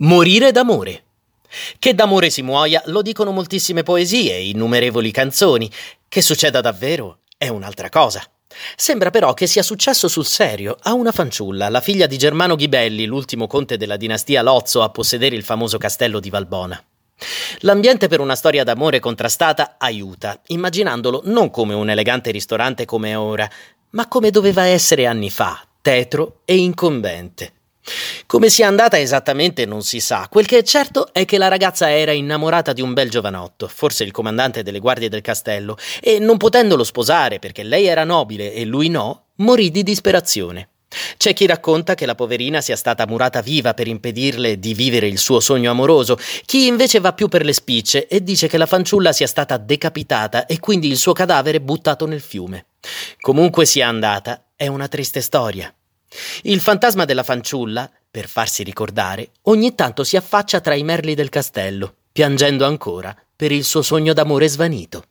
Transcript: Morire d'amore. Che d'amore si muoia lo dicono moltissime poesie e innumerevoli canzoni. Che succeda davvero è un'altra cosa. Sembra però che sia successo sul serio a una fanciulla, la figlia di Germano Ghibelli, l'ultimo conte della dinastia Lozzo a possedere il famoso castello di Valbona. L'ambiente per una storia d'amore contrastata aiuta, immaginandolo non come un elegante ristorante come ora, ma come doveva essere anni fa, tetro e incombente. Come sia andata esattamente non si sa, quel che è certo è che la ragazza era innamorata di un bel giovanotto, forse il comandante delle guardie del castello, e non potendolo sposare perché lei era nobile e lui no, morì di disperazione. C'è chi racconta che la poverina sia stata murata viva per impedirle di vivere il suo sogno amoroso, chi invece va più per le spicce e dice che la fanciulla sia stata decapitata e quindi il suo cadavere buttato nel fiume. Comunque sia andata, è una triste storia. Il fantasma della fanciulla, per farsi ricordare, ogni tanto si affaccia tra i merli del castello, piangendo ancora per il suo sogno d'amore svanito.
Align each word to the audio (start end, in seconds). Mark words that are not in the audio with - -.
Morire 0.00 0.52
d'amore. 0.52 1.04
Che 1.78 1.94
d'amore 1.94 2.28
si 2.28 2.42
muoia 2.42 2.82
lo 2.86 3.00
dicono 3.00 3.30
moltissime 3.30 3.82
poesie 3.82 4.34
e 4.34 4.50
innumerevoli 4.50 5.10
canzoni. 5.10 5.70
Che 6.06 6.20
succeda 6.20 6.60
davvero 6.60 7.20
è 7.38 7.48
un'altra 7.48 7.88
cosa. 7.88 8.22
Sembra 8.76 9.08
però 9.08 9.32
che 9.32 9.46
sia 9.46 9.62
successo 9.62 10.06
sul 10.06 10.26
serio 10.26 10.76
a 10.82 10.92
una 10.92 11.12
fanciulla, 11.12 11.70
la 11.70 11.80
figlia 11.80 12.06
di 12.06 12.18
Germano 12.18 12.56
Ghibelli, 12.56 13.06
l'ultimo 13.06 13.46
conte 13.46 13.78
della 13.78 13.96
dinastia 13.96 14.42
Lozzo 14.42 14.82
a 14.82 14.90
possedere 14.90 15.34
il 15.34 15.44
famoso 15.44 15.78
castello 15.78 16.20
di 16.20 16.28
Valbona. 16.28 16.78
L'ambiente 17.60 18.06
per 18.06 18.20
una 18.20 18.34
storia 18.34 18.64
d'amore 18.64 19.00
contrastata 19.00 19.76
aiuta, 19.78 20.38
immaginandolo 20.48 21.22
non 21.24 21.48
come 21.48 21.72
un 21.72 21.88
elegante 21.88 22.30
ristorante 22.30 22.84
come 22.84 23.14
ora, 23.14 23.48
ma 23.90 24.08
come 24.08 24.28
doveva 24.28 24.64
essere 24.64 25.06
anni 25.06 25.30
fa, 25.30 25.66
tetro 25.80 26.40
e 26.44 26.58
incombente. 26.58 27.52
Come 28.26 28.48
sia 28.48 28.66
andata 28.66 28.98
esattamente 28.98 29.66
non 29.66 29.82
si 29.82 30.00
sa, 30.00 30.26
quel 30.28 30.46
che 30.46 30.58
è 30.58 30.62
certo 30.64 31.12
è 31.12 31.24
che 31.24 31.38
la 31.38 31.46
ragazza 31.46 31.88
era 31.88 32.10
innamorata 32.10 32.72
di 32.72 32.82
un 32.82 32.92
bel 32.92 33.08
giovanotto, 33.08 33.68
forse 33.68 34.02
il 34.02 34.10
comandante 34.10 34.64
delle 34.64 34.80
guardie 34.80 35.08
del 35.08 35.20
castello, 35.20 35.76
e 36.00 36.18
non 36.18 36.36
potendolo 36.36 36.82
sposare 36.82 37.38
perché 37.38 37.62
lei 37.62 37.86
era 37.86 38.02
nobile 38.02 38.52
e 38.52 38.64
lui 38.64 38.88
no, 38.88 39.26
morì 39.36 39.70
di 39.70 39.84
disperazione. 39.84 40.70
C'è 41.16 41.34
chi 41.34 41.46
racconta 41.46 41.94
che 41.94 42.04
la 42.04 42.16
poverina 42.16 42.60
sia 42.60 42.74
stata 42.74 43.06
murata 43.06 43.42
viva 43.42 43.74
per 43.74 43.86
impedirle 43.86 44.58
di 44.58 44.74
vivere 44.74 45.06
il 45.06 45.18
suo 45.18 45.38
sogno 45.38 45.70
amoroso, 45.70 46.18
chi 46.46 46.66
invece 46.66 46.98
va 46.98 47.12
più 47.12 47.28
per 47.28 47.44
le 47.44 47.52
spicce 47.52 48.08
e 48.08 48.24
dice 48.24 48.48
che 48.48 48.58
la 48.58 48.66
fanciulla 48.66 49.12
sia 49.12 49.28
stata 49.28 49.56
decapitata 49.56 50.46
e 50.46 50.58
quindi 50.58 50.88
il 50.88 50.96
suo 50.96 51.12
cadavere 51.12 51.60
buttato 51.60 52.06
nel 52.06 52.20
fiume. 52.20 52.66
Comunque 53.20 53.66
sia 53.66 53.86
andata, 53.86 54.46
è 54.56 54.66
una 54.66 54.88
triste 54.88 55.20
storia. 55.20 55.72
Il 56.42 56.60
fantasma 56.60 57.04
della 57.04 57.22
fanciulla, 57.22 57.90
per 58.10 58.28
farsi 58.28 58.62
ricordare, 58.62 59.30
ogni 59.42 59.74
tanto 59.74 60.04
si 60.04 60.16
affaccia 60.16 60.60
tra 60.60 60.74
i 60.74 60.82
merli 60.82 61.14
del 61.14 61.28
castello, 61.28 61.94
piangendo 62.12 62.64
ancora 62.64 63.14
per 63.34 63.52
il 63.52 63.64
suo 63.64 63.82
sogno 63.82 64.12
d'amore 64.12 64.48
svanito. 64.48 65.04